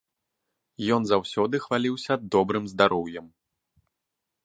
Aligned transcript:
Ён 0.95 1.01
заўсёды 1.09 1.55
хваліўся 1.67 2.13
добрым 2.37 2.63
здароўем. 2.75 3.25